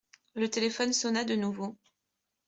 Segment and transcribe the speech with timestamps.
[0.33, 1.77] Le téléphone sonna de nouveau.